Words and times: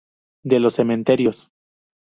De 0.43 0.59
los 0.59 0.73
cementerios. 0.73 1.51